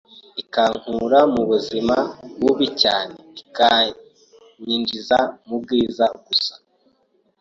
ikankura 0.41 1.19
mu 1.33 1.43
buzima 1.49 1.95
bubi 2.39 2.67
cyane 2.81 3.13
ikanyinjiza 3.43 5.19
mu 5.47 5.55
bwiza 5.61 6.05
gusa, 6.25 6.53